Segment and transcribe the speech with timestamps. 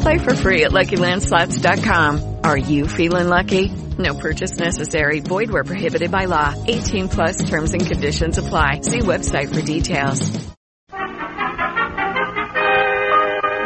[0.00, 2.36] Play for free at LuckyLandSlots.com.
[2.44, 3.68] Are you feeling lucky?
[3.98, 5.20] No purchase necessary.
[5.20, 6.54] Void where prohibited by law.
[6.66, 8.80] 18 plus terms and conditions apply.
[8.82, 10.30] See website for details.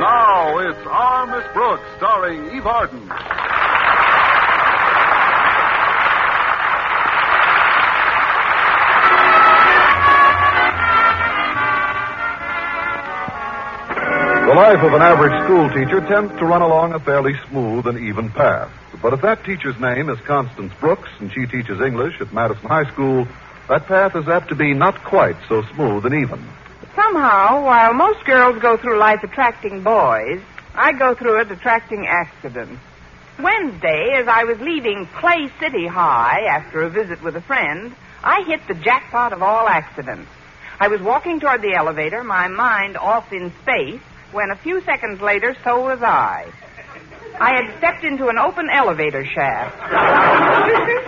[0.01, 3.09] Now it's Our Miss Brooks, starring Eve Arden.
[14.55, 17.99] The life of an average school teacher tends to run along a fairly smooth and
[17.99, 18.71] even path.
[19.03, 22.89] But if that teacher's name is Constance Brooks and she teaches English at Madison High
[22.93, 23.27] School,
[23.69, 26.41] that path is apt to be not quite so smooth and even.
[26.95, 30.41] Somehow, while most girls go through life attracting boys,
[30.73, 32.81] I go through it attracting accidents.
[33.41, 38.45] Wednesday, as I was leaving Clay City High after a visit with a friend, I
[38.45, 40.31] hit the jackpot of all accidents.
[40.79, 44.01] I was walking toward the elevator, my mind off in space,
[44.35, 46.53] when a few seconds later, so was I.
[47.39, 49.79] I had stepped into an open elevator shaft.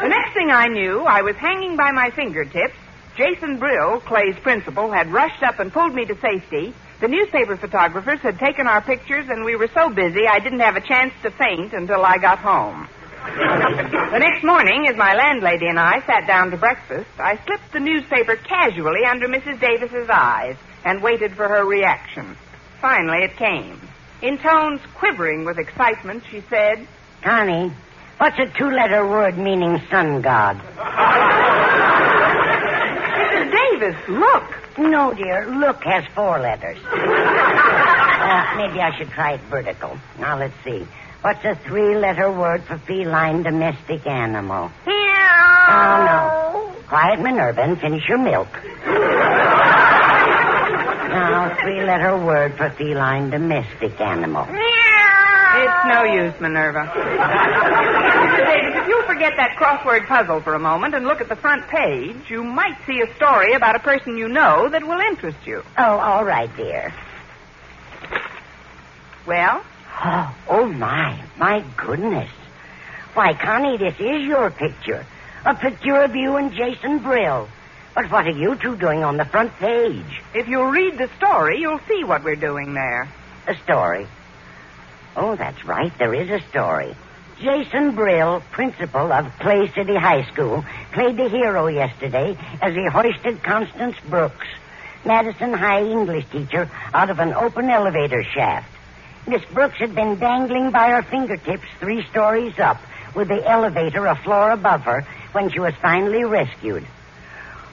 [0.01, 2.75] the next thing I knew, I was hanging by my fingertips.
[3.17, 6.73] Jason Brill, Clay's principal, had rushed up and pulled me to safety.
[7.01, 10.77] The newspaper photographers had taken our pictures, and we were so busy I didn't have
[10.77, 12.89] a chance to faint until I got home.
[13.25, 17.81] the next morning, as my landlady and I sat down to breakfast, I slipped the
[17.81, 19.61] newspaper casually under Mrs.
[19.61, 22.37] Davis's eyes and waited for her reaction.
[22.81, 23.81] Finally, it came.
[24.23, 26.87] In tones quivering with excitement, she said,
[27.23, 27.73] Connie,
[28.19, 30.57] what's a two letter word meaning sun god?
[33.17, 33.51] Mrs.
[33.53, 34.45] Davis, look.
[34.79, 35.47] No, dear.
[35.47, 36.79] Look has four letters.
[36.85, 39.99] uh, maybe I should try it vertical.
[40.19, 40.87] Now, let's see.
[41.23, 44.71] What's a three letter word for feline domestic animal?
[44.87, 45.67] Meow.
[45.69, 46.83] Oh, no.
[46.89, 48.49] Quiet, Minerva, and finish your milk.
[51.17, 54.47] Now, three letter word for feline domestic animal.
[54.49, 56.85] It's no use, Minerva.
[58.37, 58.83] Mrs.
[58.83, 62.29] If you'll forget that crossword puzzle for a moment and look at the front page,
[62.29, 65.63] you might see a story about a person you know that will interest you.
[65.79, 66.93] Oh, all right, dear.
[69.27, 69.65] Well?
[70.05, 71.25] Oh, oh, my.
[71.39, 72.31] My goodness.
[73.15, 75.07] Why, Connie, this is your picture.
[75.47, 77.49] A picture of you and Jason Brill.
[77.97, 80.23] But what are you two doing on the front page?
[80.35, 83.09] If you'll read the story, you'll see what we're doing there.
[83.47, 84.07] A story.
[85.17, 85.91] Oh, that's right.
[85.97, 86.95] There is a story.
[87.41, 90.63] Jason Brill, principal of Clay City High School,
[90.93, 94.47] played the hero yesterday as he hoisted Constance Brooks,
[95.07, 98.71] Madison High English teacher, out of an open elevator shaft.
[99.27, 102.77] Miss Brooks had been dangling by her fingertips three stories up,
[103.15, 106.87] with the elevator a floor above her, when she was finally rescued.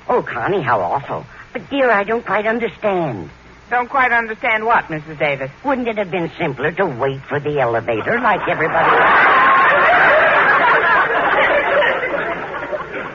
[0.10, 1.26] Oh, Connie, how awful.
[1.54, 3.30] But, dear, I don't quite understand.
[3.70, 5.18] Don't quite understand what, Mrs.
[5.18, 5.50] Davis.
[5.64, 9.34] Wouldn't it have been simpler to wait for the elevator like everybody else?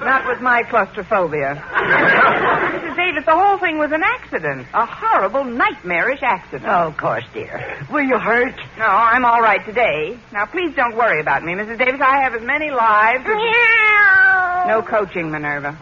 [0.05, 1.63] Not with my claustrophobia.
[1.67, 2.97] Mrs.
[2.97, 4.67] Davis, the whole thing was an accident.
[4.73, 6.65] A horrible, nightmarish accident.
[6.67, 7.77] Oh, of course, dear.
[7.93, 8.57] Were you hurt?
[8.79, 10.19] No, I'm all right today.
[10.33, 11.79] Now, please don't worry about me, Mrs.
[11.79, 12.01] Davis.
[12.01, 14.67] I have as many lives as...
[14.67, 15.77] No coaching, Minerva.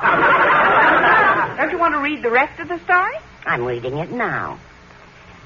[1.56, 3.14] Don't you want to read the rest of the story?
[3.44, 4.58] I'm reading it now.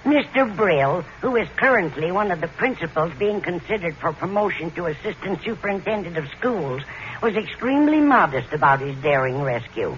[0.05, 0.57] Mr.
[0.57, 6.17] Brill, who is currently one of the principals being considered for promotion to assistant superintendent
[6.17, 6.83] of schools,
[7.23, 9.97] was extremely modest about his daring rescue.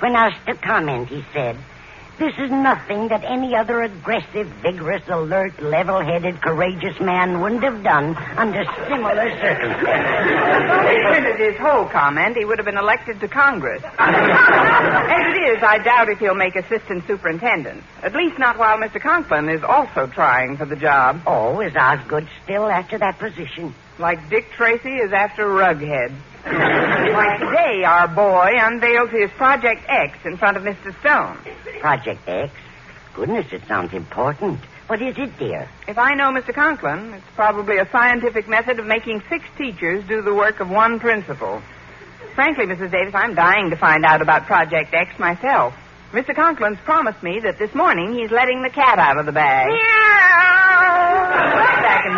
[0.00, 1.56] When asked to comment, he said,
[2.18, 7.84] This is nothing that any other aggressive, vigorous, alert, level headed, courageous man wouldn't have
[7.84, 11.06] done under similar circumstances.
[11.06, 13.84] Printed his whole comment, he would have been elected to Congress.
[14.00, 17.84] As it is, I doubt if he'll make assistant superintendent.
[18.02, 19.00] At least not while Mr.
[19.00, 21.22] Conklin is also trying for the job.
[21.24, 23.72] Oh, is Osgood still after that position?
[24.00, 26.12] Like Dick Tracy is after Rughead.
[26.50, 30.98] Like today, our boy unveiled his Project X in front of Mr.
[31.00, 31.38] Stone.
[31.80, 32.52] Project X?
[33.14, 34.60] goodness, it sounds important.
[34.86, 35.68] What is it, dear?
[35.88, 36.54] If I know Mr.
[36.54, 41.00] Conklin, it's probably a scientific method of making six teachers do the work of one
[41.00, 41.60] principal.
[42.36, 42.92] Frankly, Mrs.
[42.92, 45.74] Davis, I'm dying to find out about Project X myself.
[46.12, 46.34] Mr.
[46.34, 49.68] Conklin's promised me that this morning he's letting the cat out of the bag.
[49.68, 49.76] In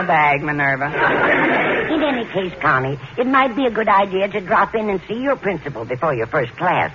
[0.00, 0.87] the bag, Minerva.
[1.93, 5.20] In any case, Connie, it might be a good idea to drop in and see
[5.20, 6.91] your principal before your first class.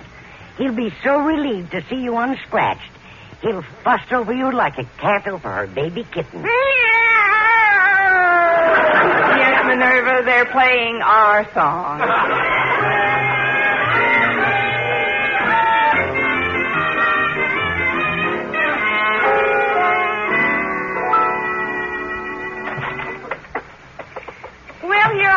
[0.58, 2.90] He'll be so relieved to see you unscratched.
[3.42, 6.42] He'll fuss over you like a cat over her baby kitten.
[9.36, 12.55] yes, Minerva, they're playing our song.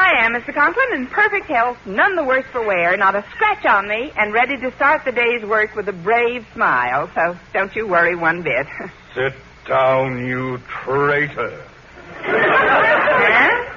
[0.09, 0.51] I am, Mr.
[0.55, 4.33] Conklin, in perfect health, none the worse for wear, not a scratch on me, and
[4.33, 7.11] ready to start the day's work with a brave smile.
[7.13, 8.65] So don't you worry one bit.
[9.13, 9.35] Sit
[9.67, 11.61] down, you traitor.
[12.23, 13.69] huh?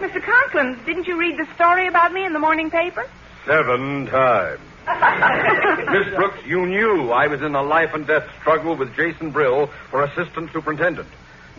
[0.00, 0.22] Mr.
[0.22, 3.06] Conklin, didn't you read the story about me in the morning paper?
[3.44, 4.60] Seven times.
[5.92, 9.66] Miss Brooks, you knew I was in a life and death struggle with Jason Brill
[9.90, 11.08] for assistant superintendent.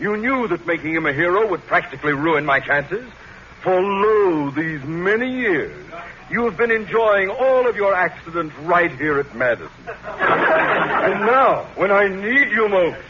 [0.00, 3.08] You knew that making him a hero would practically ruin my chances.
[3.62, 5.84] For lo, these many years,
[6.30, 9.68] you have been enjoying all of your accidents right here at Madison.
[9.86, 13.02] and now, when I need you most,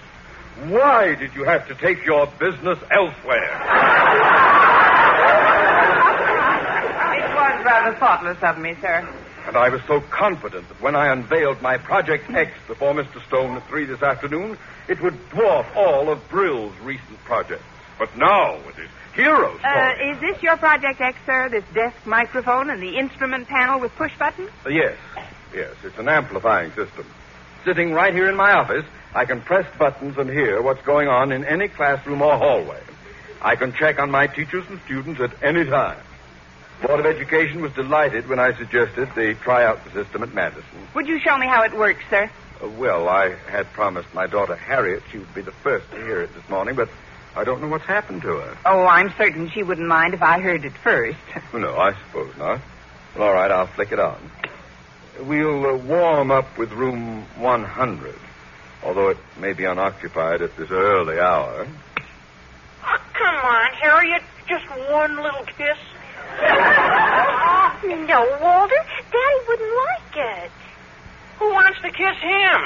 [0.65, 3.53] why did you have to take your business elsewhere?
[7.15, 9.09] It was rather thoughtless of me, sir.
[9.47, 13.25] And I was so confident that when I unveiled my Project X before Mr.
[13.27, 14.59] Stone at 3 this afternoon,
[14.89, 17.63] it would dwarf all of Brill's recent projects.
[17.99, 19.75] But now, with his hero story...
[19.75, 21.49] Uh, is this your Project X, sir?
[21.49, 24.51] This desk microphone and the instrument panel with push buttons?
[24.65, 24.97] Uh, yes,
[25.55, 27.07] yes, it's an amplifying system.
[27.65, 28.85] Sitting right here in my office,
[29.15, 32.81] I can press buttons and hear what's going on in any classroom or hallway.
[33.43, 36.01] I can check on my teachers and students at any time.
[36.83, 40.89] Board of Education was delighted when I suggested they try out the system at Madison.
[40.95, 42.31] Would you show me how it works, sir?
[42.63, 46.23] Uh, well, I had promised my daughter Harriet she would be the first to hear
[46.23, 46.89] it this morning, but
[47.37, 48.57] I don't know what's happened to her.
[48.67, 51.19] Oh, I'm certain she wouldn't mind if I heard it first.
[51.55, 52.61] no, I suppose not.
[53.17, 54.19] Well, all right, I'll flick it on.
[55.21, 58.15] We'll uh, warm up with room 100,
[58.83, 61.67] although it may be unoccupied at this early hour.
[62.83, 64.23] Oh, come on, Harriet.
[64.49, 65.79] Just one little kiss.
[68.09, 68.83] no, Walter.
[69.13, 70.51] Daddy wouldn't like it.
[71.39, 72.61] Who wants to kiss him?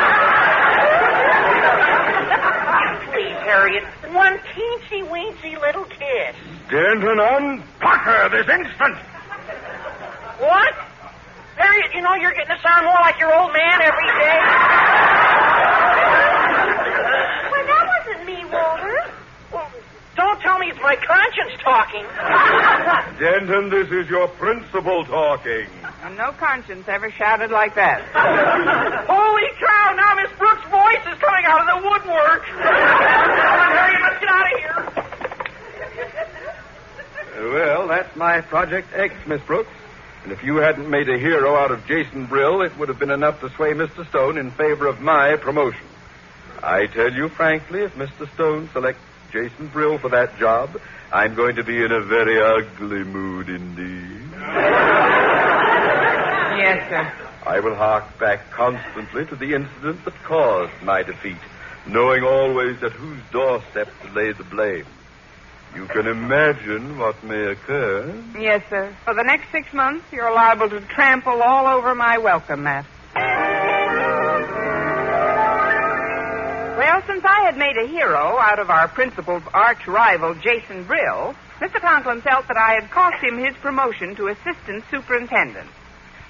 [3.10, 3.84] Please, Harriet.
[4.12, 6.36] One teensy weensy little kiss.
[6.70, 8.96] Denton, unpack her this instant.
[10.38, 10.74] What?
[11.56, 14.40] Harriet, you know you're getting to sound more like your old man every day.
[17.50, 19.10] Well, that wasn't me, Walter.
[19.52, 19.70] Well,
[20.16, 22.04] don't tell me it's my conscience talking.
[23.20, 25.68] Denton, this is your principal talking.
[26.04, 28.04] And no conscience ever shouted like that.
[29.08, 32.44] Holy cow, now Miss Brooks' voice is coming out of the woodwork.
[32.44, 32.60] Come
[33.56, 34.84] on, Harriet, let's get out of here.
[37.54, 39.70] Well, that's my Project X, Miss Brooks.
[40.24, 43.10] And if you hadn't made a hero out of Jason Brill, it would have been
[43.10, 44.06] enough to sway Mr.
[44.10, 45.86] Stone in favor of my promotion.
[46.62, 48.30] I tell you frankly, if Mr.
[48.34, 49.00] Stone selects
[49.32, 50.78] Jason Brill for that job,
[51.10, 54.33] I'm going to be in a very ugly mood indeed.
[56.64, 57.12] Yes, sir.
[57.46, 61.36] I will hark back constantly to the incident that caused my defeat,
[61.86, 64.86] knowing always at whose doorstep to lay the blame.
[65.74, 68.14] You can imagine what may occur.
[68.38, 68.96] Yes, sir.
[69.04, 72.86] For the next six months, you're liable to trample all over my welcome mat.
[76.78, 81.34] Well, since I had made a hero out of our principal's arch rival, Jason Brill,
[81.60, 81.80] Mr.
[81.80, 85.68] Conklin felt that I had cost him his promotion to assistant superintendent.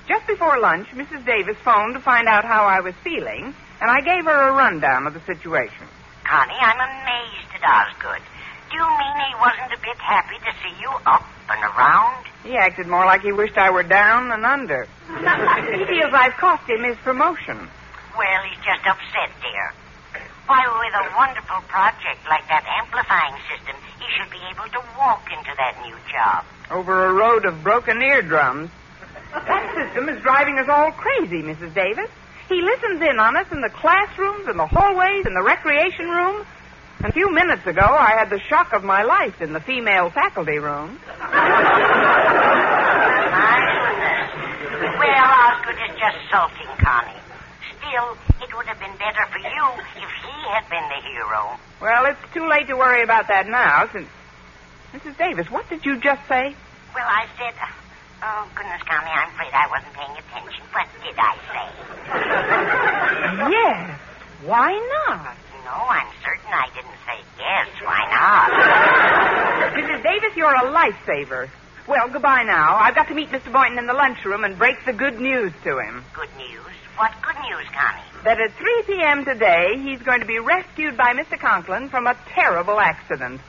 [0.07, 1.25] Just before lunch, Mrs.
[1.25, 5.07] Davis phoned to find out how I was feeling, and I gave her a rundown
[5.07, 5.87] of the situation.
[6.25, 8.23] Connie, I'm amazed at Osgood.
[8.71, 12.27] Do you mean he wasn't a bit happy to see you up and around?
[12.45, 14.87] He acted more like he wished I were down than under.
[15.09, 17.57] he feels I've cost him his promotion.
[18.17, 19.73] Well, he's just upset, dear.
[20.47, 25.25] Why, with a wonderful project like that amplifying system, he should be able to walk
[25.33, 26.45] into that new job.
[26.71, 28.71] Over a road of broken eardrums.
[29.35, 31.75] That system is driving us all crazy, Mrs.
[31.75, 32.11] Davis.
[32.49, 36.47] He listens in on us in the classrooms, in the hallways, in the recreation room.
[37.01, 40.59] A few minutes ago, I had the shock of my life in the female faculty
[40.59, 40.99] room.
[44.95, 47.19] Well, Osgood is just sulking, Connie.
[47.77, 49.65] Still, it would have been been better for you
[49.97, 51.59] if he had been the hero.
[51.81, 54.09] Well, it's too late to worry about that now, since.
[54.93, 55.17] Mrs.
[55.19, 56.55] Davis, what did you just say?
[56.95, 57.55] Well, I said,
[58.25, 60.65] oh, goodness, Connie, I'm afraid I wasn't paying attention.
[60.73, 61.67] What did I say?
[63.53, 64.01] Yes.
[64.45, 65.37] Why not?
[65.65, 67.69] No, I'm certain I didn't say yes.
[67.83, 68.49] Why not?
[69.73, 70.03] Mrs.
[70.03, 71.49] Davis, you're a lifesaver.
[71.87, 72.77] Well, goodbye now.
[72.77, 73.53] I've got to meet Mr.
[73.53, 76.05] Boynton in the lunchroom and break the good news to him.
[76.15, 76.61] Good news?
[76.97, 78.03] What good news, Connie?
[78.25, 79.25] That at 3 p.m.
[79.25, 81.39] today, he's going to be rescued by Mr.
[81.39, 83.41] Conklin from a terrible accident.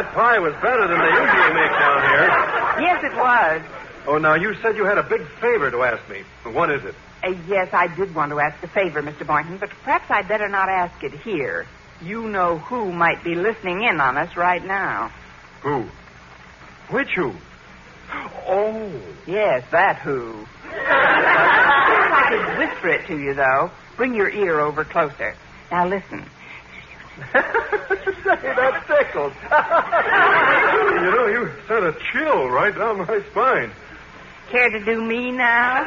[0.00, 2.28] That pie was better than they usually make down here.
[2.80, 3.62] Yes, it was.
[4.06, 6.22] Oh, now, you said you had a big favor to ask me.
[6.50, 6.94] What is it?
[7.22, 9.26] Uh, yes, I did want to ask a favor, Mr.
[9.26, 11.66] Boynton, but perhaps I'd better not ask it here.
[12.00, 15.12] You know who might be listening in on us right now.
[15.60, 15.84] Who?
[16.88, 17.34] Which who?
[18.48, 18.90] Oh.
[19.26, 20.46] Yes, that who.
[20.64, 23.70] I could whisper it to you, though.
[23.98, 25.34] Bring your ear over closer.
[25.70, 26.24] Now listen.
[27.18, 29.32] Say, that tickles.
[31.02, 33.70] you know, you sent a chill right down my spine.
[34.50, 35.86] Care to do me now?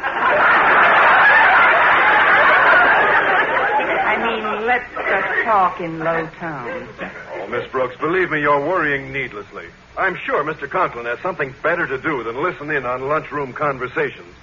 [4.04, 6.88] I mean, let's just talk in low tones.
[7.34, 9.66] Oh, Miss Brooks, believe me, you're worrying needlessly.
[9.96, 10.68] I'm sure Mr.
[10.68, 14.34] Conklin has something better to do than listen in on lunchroom conversations.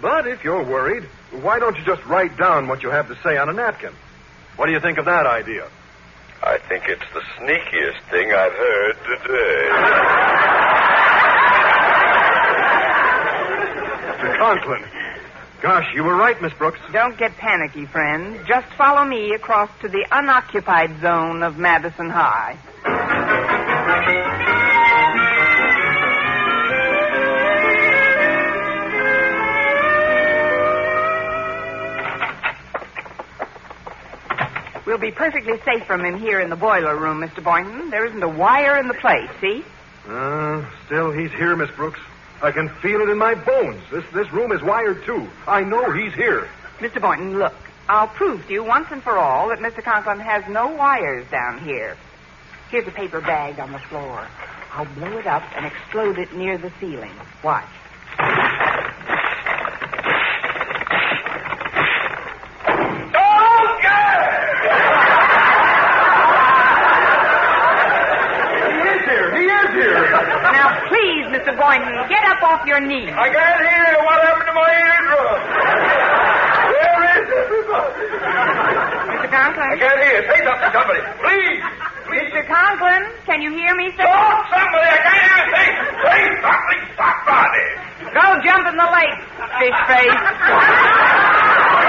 [0.00, 3.36] But if you're worried, why don't you just write down what you have to say
[3.36, 3.92] on a napkin?
[4.56, 5.68] What do you think of that idea?
[6.46, 9.68] I think it's the sneakiest thing I've heard today.
[14.12, 14.38] Mr.
[14.38, 14.84] Conklin.
[15.62, 16.78] Gosh, you were right, Miss Brooks.
[16.92, 18.46] Don't get panicky, friends.
[18.46, 22.58] Just follow me across to the unoccupied zone of Madison High.
[34.94, 37.42] We'll be perfectly safe from him here in the boiler room, Mr.
[37.42, 37.90] Boynton.
[37.90, 39.64] There isn't a wire in the place, see?
[40.06, 41.98] Uh, still, he's here, Miss Brooks.
[42.40, 43.82] I can feel it in my bones.
[43.90, 45.28] This this room is wired too.
[45.48, 46.48] I know he's here.
[46.78, 47.02] Mr.
[47.02, 47.54] Boynton, look.
[47.88, 49.82] I'll prove to you once and for all that Mr.
[49.82, 51.96] Conklin has no wires down here.
[52.70, 54.24] Here's a paper bag on the floor.
[54.74, 57.10] I'll blow it up and explode it near the ceiling.
[57.42, 57.64] Watch.
[67.54, 69.28] He is here.
[69.36, 70.10] He is here.
[70.52, 71.52] Now, please, Mr.
[71.58, 72.24] Boynton, get
[72.64, 73.12] up your knees.
[73.12, 74.00] I can't hear you.
[74.08, 75.36] What happened to my eardrum?
[76.72, 78.08] Where is everybody?
[79.12, 79.28] Mr.
[79.28, 79.68] Conklin?
[79.68, 80.18] I can't hear.
[80.24, 81.00] Say something, somebody.
[81.20, 81.60] Please.
[82.08, 82.40] Mr.
[82.48, 84.08] Conklin, can you hear me, sir?
[84.08, 84.88] Talk, somebody.
[84.88, 85.72] I can't hear a thing.
[86.08, 87.64] Say something, somebody.
[88.16, 89.16] Go jump in the lake,
[89.60, 90.20] fish face.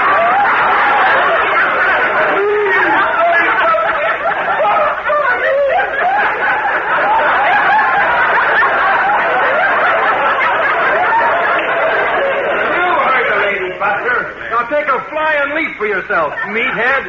[11.56, 14.18] You heard the lady, Buster.
[14.52, 17.04] Now take a flying leap for yourself, meathead.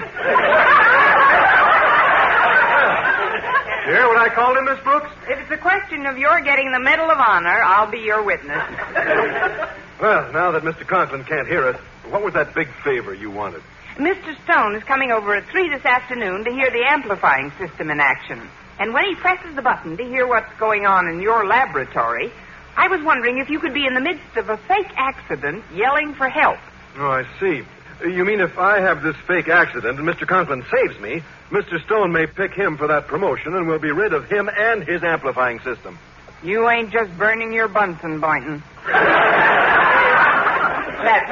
[3.87, 5.09] You hear what I called him, Miss Brooks?
[5.29, 8.61] If it's a question of your getting the Medal of Honor, I'll be your witness.
[10.01, 10.85] Well, now that Mr.
[10.85, 13.63] Conklin can't hear us, what was that big favor you wanted?
[13.95, 14.35] Mr.
[14.43, 18.47] Stone is coming over at 3 this afternoon to hear the amplifying system in action.
[18.79, 22.31] And when he presses the button to hear what's going on in your laboratory,
[22.75, 26.13] I was wondering if you could be in the midst of a fake accident yelling
[26.13, 26.59] for help.
[26.97, 27.63] Oh, I see.
[28.05, 30.27] You mean if I have this fake accident and Mr.
[30.27, 31.83] Conklin saves me, Mr.
[31.83, 35.03] Stone may pick him for that promotion and we'll be rid of him and his
[35.03, 35.97] amplifying system.
[36.43, 38.61] You ain't just burning your Bunsen, Boynton.
[38.85, 38.95] That's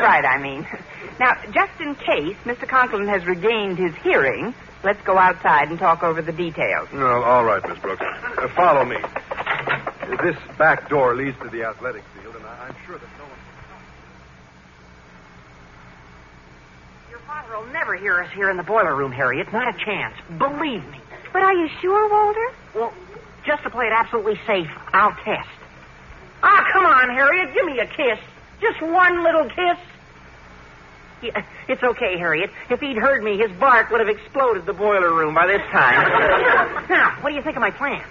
[0.01, 0.67] right, I mean.
[1.19, 2.67] Now, just in case Mr.
[2.67, 4.53] Conklin has regained his hearing,
[4.83, 6.89] let's go outside and talk over the details.
[6.91, 8.01] No, all right, Miss Brooks.
[8.01, 8.97] Uh, follow me.
[10.23, 13.31] This back door leads to the athletic field, and I- I'm sure that no one.
[17.15, 19.47] Your father will never hear us here in the boiler room, Harriet.
[19.53, 20.13] Not a chance.
[20.37, 20.99] Believe me.
[21.31, 22.53] But are you sure, Walter?
[22.75, 22.93] Well,
[23.45, 25.47] just to play it absolutely safe, I'll test.
[26.43, 27.53] Ah, come on, Harriet.
[27.53, 28.19] Give me a kiss.
[28.59, 29.77] Just one little kiss.
[31.21, 32.49] Yeah, it's okay, Harriet.
[32.69, 36.85] If he'd heard me, his bark would have exploded the boiler room by this time.
[36.89, 38.03] now, what do you think of my plan?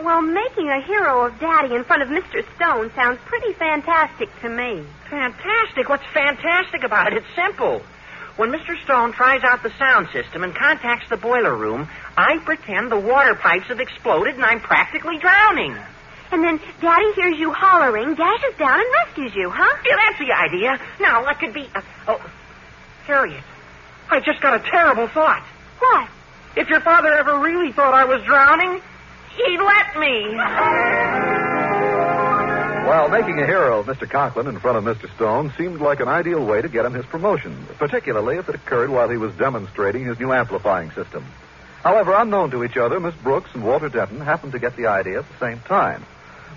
[0.00, 2.44] Well, making a hero of Daddy in front of Mr.
[2.54, 4.84] Stone sounds pretty fantastic to me.
[5.10, 5.88] Fantastic.
[5.88, 7.16] What's fantastic about it?
[7.16, 7.82] It's simple.
[8.36, 8.82] When Mr.
[8.84, 13.34] Stone tries out the sound system and contacts the boiler room, I pretend the water
[13.34, 15.76] pipes have exploded and I'm practically drowning.
[16.30, 19.76] And then Daddy hears you hollering, dashes down, and rescues you, huh?
[19.84, 20.80] Yeah, that's the idea.
[20.98, 21.68] Now, what could be.
[21.74, 22.32] Uh, oh,
[23.04, 23.44] Harriet,
[24.10, 25.44] I just got a terrible thought.
[25.78, 26.08] What?
[26.56, 28.80] If your father ever really thought I was drowning,
[29.36, 31.41] he'd let me.
[32.84, 34.10] While making a hero of Mr.
[34.10, 35.12] Conklin in front of Mr.
[35.14, 38.90] Stone seemed like an ideal way to get him his promotion, particularly if it occurred
[38.90, 41.24] while he was demonstrating his new amplifying system.
[41.82, 45.20] However, unknown to each other, Miss Brooks and Walter Denton happened to get the idea
[45.20, 46.04] at the same time.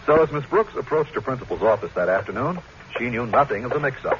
[0.05, 2.59] So as Miss Brooks approached her principal's office that afternoon,
[2.97, 4.19] she knew nothing of the mix-up.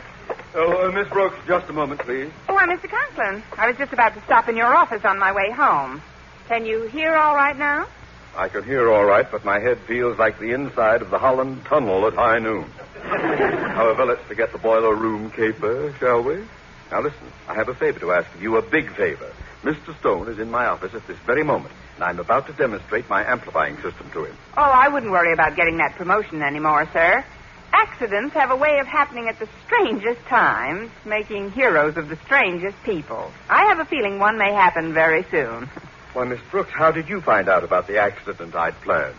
[0.56, 2.32] Oh, uh, Miss Brooks, just a moment, please.
[2.48, 2.90] Why, Mr.
[2.90, 6.02] Conklin, I was just about to stop in your office on my way home.
[6.48, 7.88] Can you hear all right now?
[8.36, 11.64] I can hear all right, but my head feels like the inside of the Holland
[11.66, 12.70] Tunnel at high noon.
[13.02, 16.44] However, let's forget the boiler room caper, shall we?
[16.92, 19.32] Now listen, I have a favor to ask of you, a big favor.
[19.64, 19.98] Mr.
[20.00, 23.24] Stone is in my office at this very moment, and I'm about to demonstrate my
[23.24, 24.38] amplifying system to him.
[24.58, 27.24] Oh, I wouldn't worry about getting that promotion anymore, sir.
[27.72, 32.82] Accidents have a way of happening at the strangest times, making heroes of the strangest
[32.84, 33.32] people.
[33.50, 35.70] I have a feeling one may happen very soon.
[36.16, 39.16] Why, Miss Brooks, how did you find out about the accident I'd planned?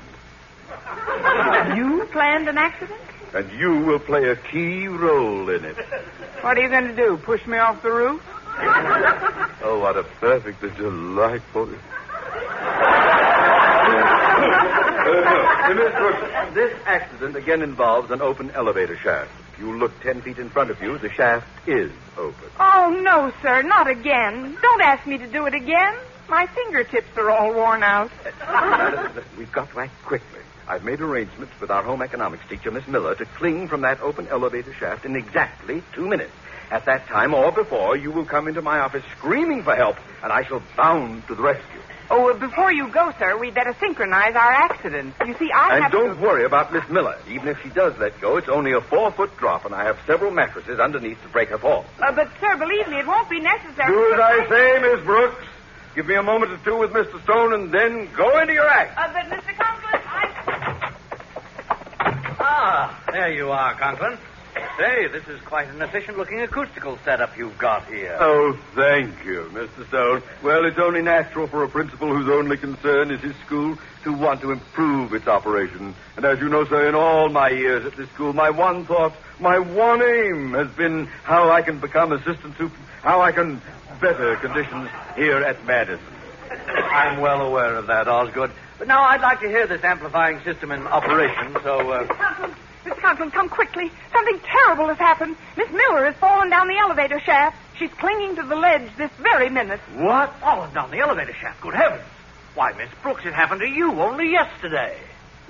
[1.77, 2.99] You planned an accident?
[3.35, 5.77] And you will play a key role in it.
[6.41, 7.19] What are you going to do?
[7.19, 8.23] Push me off the roof?
[9.63, 11.69] Oh, what a perfectly delightful.
[15.07, 19.31] Uh, Miss Brooks, this accident again involves an open elevator shaft.
[19.53, 22.49] If you look ten feet in front of you, the shaft is open.
[22.59, 24.57] Oh, no, sir, not again.
[24.61, 25.95] Don't ask me to do it again.
[26.29, 28.11] My fingertips are all worn out.
[28.41, 30.41] Now, listen, listen, We've got to act quickly.
[30.69, 34.27] I've made arrangements with our home economics teacher, Miss Miller, to cling from that open
[34.29, 36.33] elevator shaft in exactly two minutes.
[36.73, 40.33] At that time or before, you will come into my office screaming for help, and
[40.33, 41.81] I shall bound to the rescue.
[42.11, 45.15] Oh, uh, before you go, sir, we'd better synchronize our accident.
[45.25, 46.23] You see, I and have don't to...
[46.23, 47.17] worry about Miss Miller.
[47.29, 50.33] Even if she does let go, it's only a four-foot drop, and I have several
[50.33, 51.85] mattresses underneath to break her fall.
[52.01, 53.93] Uh, but, sir, believe me, it won't be necessary.
[53.93, 55.45] Do as I say, Miss Brooks.
[55.97, 57.23] Give me a moment or two with Mr.
[57.23, 58.99] Stone, and then go into your act.
[58.99, 59.57] Uh, but, Mr.
[59.57, 60.93] Conklin, I...
[62.39, 64.19] Ah, there you are, Conklin.
[64.79, 68.15] Say, this is quite an efficient-looking acoustical setup you've got here.
[68.21, 69.89] Oh, thank you, Mr.
[69.89, 70.23] Stone.
[70.43, 74.43] Well, it's only natural for a principal whose only concern is his school to want
[74.43, 75.95] to improve its operation.
[76.17, 79.15] And as you know, sir, in all my years at this school, my one thought,
[79.41, 83.63] my one aim has been how I can become assistant super, how I can
[84.01, 86.05] better conditions here at Madison.
[86.51, 88.51] I'm well aware of that, Osgood.
[88.79, 92.07] But now I'd like to hear this amplifying system in operation, so, uh...
[92.07, 92.55] Conklin,
[92.85, 93.01] Mr.
[93.01, 93.91] Conklin, come quickly.
[94.13, 95.37] Something terrible has happened.
[95.57, 97.57] Miss Miller has fallen down the elevator shaft.
[97.79, 99.81] She's clinging to the ledge this very minute.
[99.95, 100.35] What?
[100.41, 101.61] Fallen down the elevator shaft?
[101.61, 102.05] Good heavens.
[102.55, 104.99] Why, Miss Brooks, it happened to you only yesterday.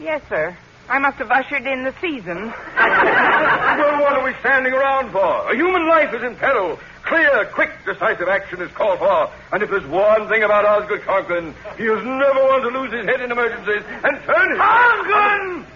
[0.00, 0.56] Yes, sir.
[0.88, 2.36] I must have ushered in the season.
[2.76, 5.50] well, what are we standing around for?
[5.50, 6.78] A human life is in peril.
[7.02, 9.30] Clear, quick, decisive action is called for.
[9.52, 13.06] And if there's one thing about Osgood Conklin, he is never one to lose his
[13.06, 14.58] head in emergencies and turn his...
[14.58, 15.66] Conklin!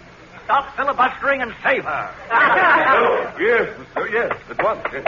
[0.45, 2.15] Stop filibustering and save her.
[2.33, 4.85] oh, yes, sir, yes, at once.
[4.93, 5.07] Yes.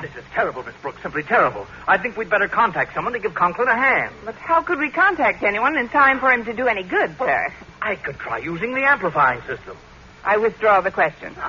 [0.00, 1.66] This is terrible, Miss Brooks, simply terrible.
[1.88, 4.14] I think we'd better contact someone to give Conklin a hand.
[4.24, 7.52] But how could we contact anyone in time for him to do any good, sir?
[7.80, 9.76] I could try using the amplifying system.
[10.24, 11.34] I withdraw the question.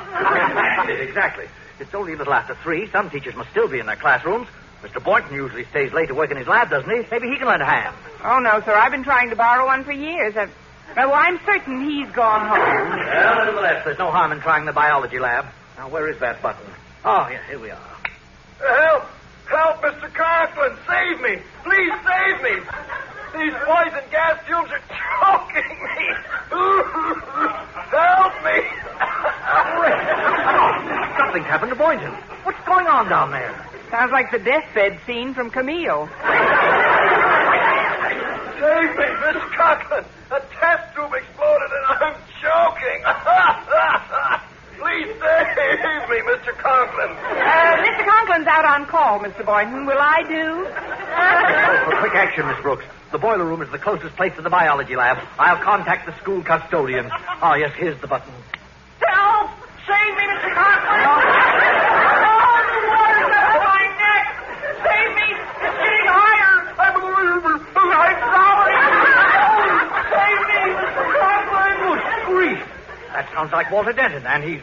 [0.90, 1.46] Exactly.
[1.80, 2.88] It's only a little after three.
[2.90, 4.48] Some teachers must still be in their classrooms.
[4.84, 5.02] Mr.
[5.02, 7.08] Boynton usually stays late to work in his lab, doesn't he?
[7.10, 7.96] Maybe he can lend a hand.
[8.24, 8.76] Oh, no, sir.
[8.76, 10.36] I've been trying to borrow one for years.
[10.36, 10.52] I've...
[10.98, 12.60] Oh, I'm certain he's gone home.
[12.60, 15.46] Well, nevertheless, there's no harm in trying the biology lab.
[15.78, 16.66] Now, where is that button?
[17.06, 17.80] Oh, yeah, here we are.
[18.60, 19.06] Help!
[19.48, 20.14] Help, Mr.
[20.14, 20.78] Conklin!
[20.86, 21.42] Save me!
[21.64, 22.62] Please save me!
[23.34, 26.14] These poison gas fumes are choking me!
[27.90, 28.60] Help me!
[31.18, 32.12] Something's happened to Boynton.
[32.44, 33.73] What's going on down there?
[33.94, 36.10] Sounds like the deathbed scene from Camille.
[38.58, 39.46] Save me, Mr.
[39.54, 40.06] Conklin!
[40.32, 43.06] A test tube exploded and I'm choking!
[44.82, 46.58] Please save me, Mr.
[46.58, 47.12] Conklin!
[47.14, 48.04] Uh, Mr.
[48.10, 49.46] Conklin's out on call, Mr.
[49.46, 49.86] Boynton.
[49.86, 50.66] Will I do?
[50.66, 52.86] Oh, for quick action, Miss Brooks.
[53.12, 55.20] The boiler room is the closest place to the biology lab.
[55.38, 57.12] I'll contact the school custodian.
[57.44, 58.34] Oh, yes, here's the button.
[59.06, 59.52] Help!
[59.86, 60.50] Save me, Mr.
[60.50, 61.04] Conklin!
[61.06, 61.20] Oh,
[62.74, 64.26] the water's up my neck!
[64.82, 65.28] Save me!
[65.62, 66.74] It's getting higher!
[66.80, 68.82] I'm, I'm drowning!
[70.10, 71.04] Save me, Mr.
[71.20, 71.74] Conklin!
[71.84, 72.62] Good grief.
[73.14, 74.62] That sounds like Walter Denton, and he's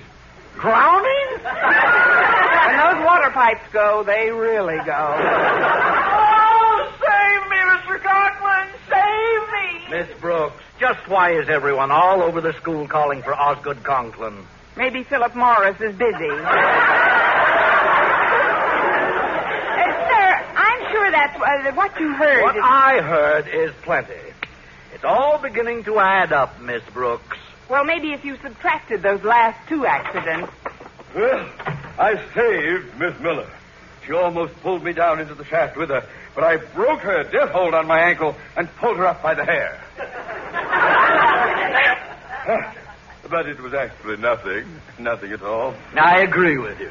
[0.58, 1.28] drowning?
[1.42, 5.16] When those water pipes go, they really go.
[5.20, 8.02] Oh, save me, Mr.
[8.02, 8.68] Conklin!
[8.88, 9.98] Save me!
[9.98, 14.46] Miss Brooks, just why is everyone all over the school calling for Osgood Conklin?
[14.78, 16.30] Maybe Philip Morris is busy.
[19.80, 22.42] Uh, sir, I'm sure that's uh, what you heard.
[22.42, 24.12] What I heard is plenty.
[24.94, 27.38] It's all beginning to add up, Miss Brooks.
[27.70, 30.52] Well, maybe if you subtracted those last two accidents.
[31.14, 31.48] Well,
[31.98, 33.48] I saved Miss Miller.
[34.04, 36.04] She almost pulled me down into the shaft with her,
[36.34, 39.44] but I broke her death hold on my ankle and pulled her up by the
[39.44, 39.80] hair.
[43.30, 44.66] but it was actually nothing.
[44.98, 45.72] Nothing at all.
[45.94, 46.90] I agree with you.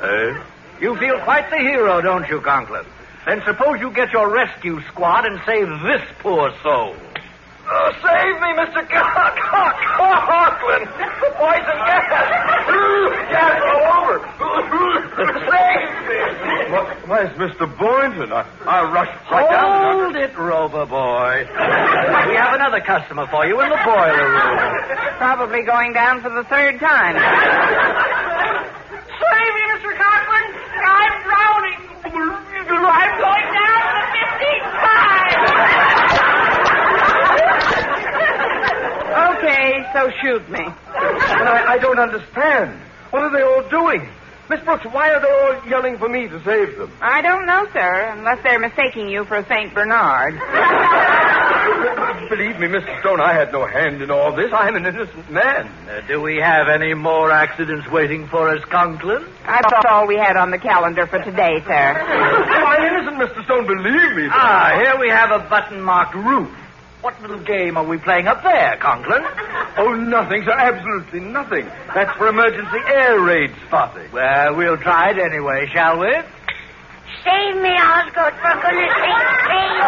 [0.00, 0.44] Eh?
[0.80, 2.86] You feel quite the hero, don't you, Conklin?
[3.26, 6.94] Then suppose you get your rescue squad and save this poor soul.
[7.74, 8.84] Oh, save me, Mr.
[8.84, 10.84] Con- Con- Conklin!
[10.84, 12.04] The poison gas!
[13.32, 14.20] gas all over!
[15.48, 16.20] save me!
[16.68, 17.64] Why, why, Mr.
[17.78, 18.30] Boynton.
[18.32, 20.04] I, I rushed right down.
[20.04, 21.48] Hold it, Rover boy.
[22.28, 24.58] we have another customer for you in the boiler room.
[25.16, 27.16] Probably going down for the third time.
[29.16, 29.96] Save me, Mr.
[29.96, 30.44] Conklin!
[30.84, 31.78] I'm drowning!
[32.04, 36.02] I'm going down for the fifteenth time!
[40.02, 40.58] Okay, so shoot me.
[40.64, 42.78] But I, I don't understand.
[43.10, 44.08] What are they all doing?
[44.50, 46.90] Miss Brooks, why are they all yelling for me to save them?
[47.00, 49.72] I don't know, sir, unless they're mistaking you for a St.
[49.72, 50.34] Bernard.
[52.28, 53.00] Believe me, Mr.
[53.00, 54.52] Stone, I had no hand in all this.
[54.52, 55.68] I'm an innocent man.
[55.88, 59.24] Uh, do we have any more accidents waiting for us, Conklin?
[59.46, 61.70] That's all we had on the calendar for today, sir.
[62.02, 63.44] I'm innocent, Mr.
[63.44, 64.28] Stone, believe me.
[64.30, 66.50] Ah, here we have a button-marked roof.
[67.02, 69.22] What little game are we playing up there, Conklin?
[69.74, 70.52] Oh, nothing, sir.
[70.52, 71.64] Absolutely nothing.
[71.94, 74.12] That's for emergency air raid spotting.
[74.12, 76.12] Well, we'll try it anyway, shall we?
[77.24, 79.82] Save me, Osgood, for goodness sake.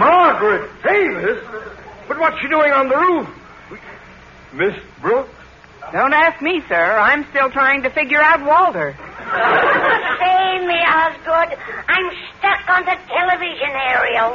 [0.00, 1.44] Margaret Davis?
[2.08, 3.28] But what's she doing on the roof?
[4.52, 5.30] Miss Brooks?
[5.92, 6.74] Don't ask me, sir.
[6.98, 8.96] I'm still trying to figure out Walter.
[10.50, 11.54] Save me, Osgood.
[11.86, 14.34] I'm stuck on the television aerial.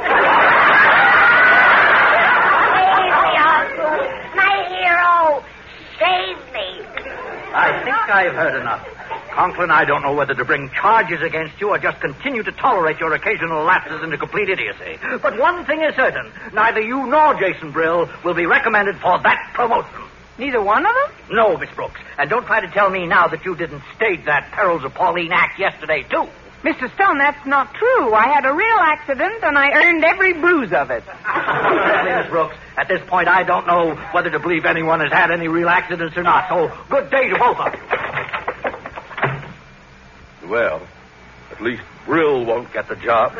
[2.72, 4.00] Save me, Osgood.
[4.32, 5.44] My hero.
[6.00, 6.80] Save me.
[7.52, 8.88] I think I've heard enough.
[9.32, 12.98] Conklin, I don't know whether to bring charges against you or just continue to tolerate
[12.98, 14.98] your occasional lapses into complete idiocy.
[15.20, 16.32] But one thing is certain.
[16.54, 20.00] Neither you nor Jason Brill will be recommended for that promotion.
[20.38, 21.36] Neither one of them?
[21.36, 22.00] No, Miss Brooks.
[22.18, 25.32] And don't try to tell me now that you didn't stage that Perils of Pauline
[25.32, 26.28] act yesterday, too.
[26.62, 26.92] Mr.
[26.94, 28.12] Stone, that's not true.
[28.12, 31.04] I had a real accident, and I earned every bruise of it.
[31.06, 35.48] Miss Brooks, at this point, I don't know whether to believe anyone has had any
[35.48, 36.48] real accidents or not.
[36.48, 37.72] So, good day to both of
[40.42, 40.48] you.
[40.50, 40.82] Well,
[41.52, 43.32] at least Brill won't get the job.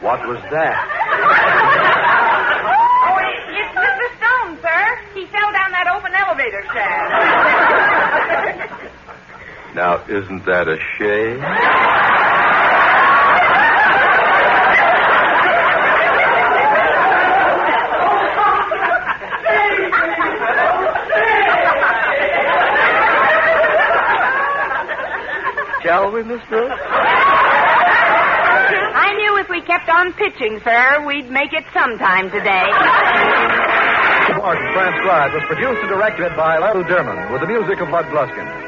[0.00, 0.78] What was that?
[3.04, 4.06] Oh, it- it's Mr.
[4.16, 4.98] Stone, sir.
[5.14, 6.14] He fell down that open
[6.78, 7.74] shaft.
[9.74, 11.40] Now, isn't that a shame?
[25.84, 26.74] Shall we, Miss Brooks?
[29.00, 33.67] I knew if we kept on pitching, sir, we'd make it sometime today.
[34.36, 38.67] Martin transcribed was produced and directed by Lou Derman with the music of Lud Gluskin.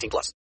[0.01, 0.29] 18 plus.